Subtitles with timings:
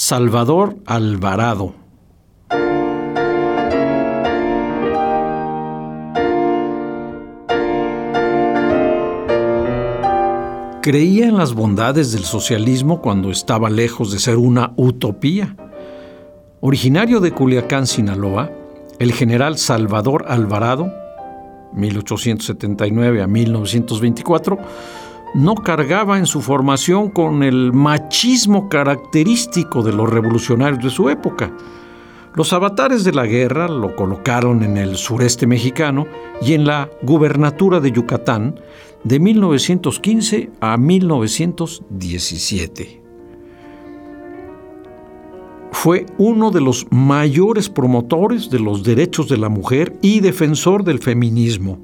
[0.00, 1.74] Salvador Alvarado.
[10.82, 15.56] Creía en las bondades del socialismo cuando estaba lejos de ser una utopía.
[16.60, 18.52] Originario de Culiacán, Sinaloa,
[19.00, 20.92] el general Salvador Alvarado
[21.72, 24.58] 1879 a 1924,
[25.34, 31.52] no cargaba en su formación con el machismo característico de los revolucionarios de su época.
[32.34, 36.06] Los avatares de la guerra lo colocaron en el sureste mexicano
[36.40, 38.60] y en la gubernatura de Yucatán
[39.04, 43.08] de 1915 a 1917
[45.78, 50.98] fue uno de los mayores promotores de los derechos de la mujer y defensor del
[50.98, 51.78] feminismo.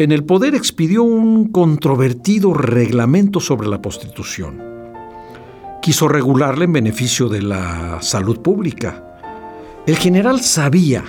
[0.00, 4.58] En el poder expidió un controvertido reglamento sobre la prostitución.
[5.82, 9.04] Quiso regularla en beneficio de la salud pública.
[9.86, 11.04] El general sabía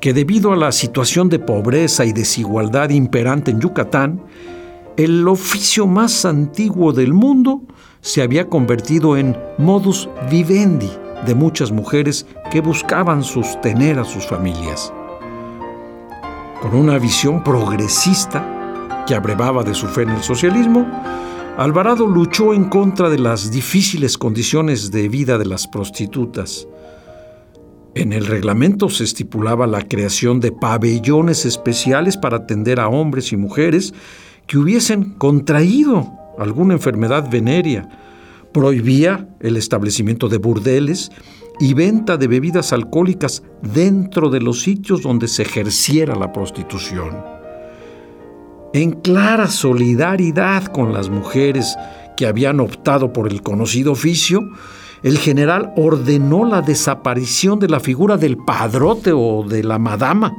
[0.00, 4.22] que debido a la situación de pobreza y desigualdad imperante en Yucatán,
[4.96, 7.62] el oficio más antiguo del mundo
[8.00, 10.92] se había convertido en modus vivendi
[11.26, 14.92] de muchas mujeres que buscaban sostener a sus familias.
[16.60, 20.86] Con una visión progresista que abrevaba de su fe en el socialismo,
[21.56, 26.68] Alvarado luchó en contra de las difíciles condiciones de vida de las prostitutas.
[27.94, 33.38] En el reglamento se estipulaba la creación de pabellones especiales para atender a hombres y
[33.38, 33.94] mujeres
[34.46, 37.88] que hubiesen contraído alguna enfermedad venérea,
[38.52, 41.10] prohibía el establecimiento de burdeles
[41.60, 47.22] y venta de bebidas alcohólicas dentro de los sitios donde se ejerciera la prostitución.
[48.72, 51.76] En clara solidaridad con las mujeres
[52.16, 54.40] que habían optado por el conocido oficio,
[55.02, 60.34] el general ordenó la desaparición de la figura del padrote o de la madama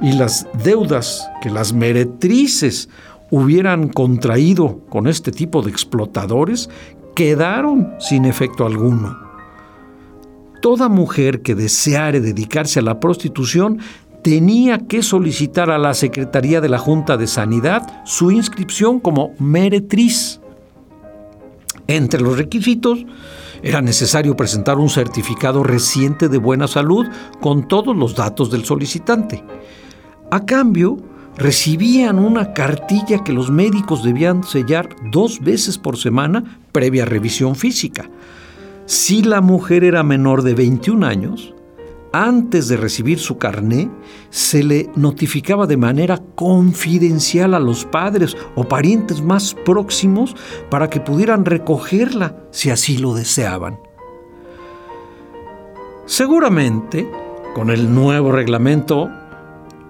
[0.00, 2.88] y las deudas que las meretrices
[3.30, 6.70] hubieran contraído con este tipo de explotadores
[7.14, 9.23] quedaron sin efecto alguno.
[10.64, 13.80] Toda mujer que deseare dedicarse a la prostitución
[14.22, 20.40] tenía que solicitar a la Secretaría de la Junta de Sanidad su inscripción como meretriz.
[21.86, 23.04] Entre los requisitos
[23.62, 27.08] era necesario presentar un certificado reciente de buena salud
[27.42, 29.44] con todos los datos del solicitante.
[30.30, 30.96] A cambio,
[31.36, 38.08] recibían una cartilla que los médicos debían sellar dos veces por semana previa revisión física.
[38.86, 41.54] Si la mujer era menor de 21 años,
[42.12, 43.90] antes de recibir su carné,
[44.30, 50.36] se le notificaba de manera confidencial a los padres o parientes más próximos
[50.70, 53.80] para que pudieran recogerla si así lo deseaban.
[56.06, 57.10] Seguramente,
[57.54, 59.10] con el nuevo reglamento,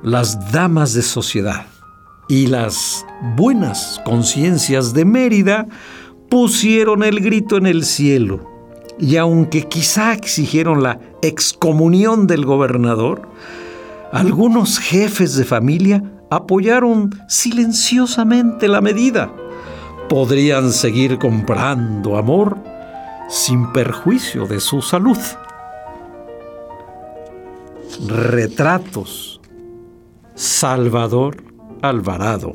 [0.03, 1.67] las damas de sociedad
[2.29, 3.05] y las
[3.37, 5.67] buenas conciencias de Mérida
[6.31, 8.54] pusieron el grito en el cielo.
[8.99, 13.29] Y aunque quizá exigieron la excomunión del gobernador,
[14.13, 19.33] algunos jefes de familia apoyaron silenciosamente la medida.
[20.09, 22.57] Podrían seguir comprando amor
[23.29, 25.19] sin perjuicio de su salud.
[28.07, 29.41] Retratos
[30.35, 31.43] Salvador
[31.81, 32.55] Alvarado.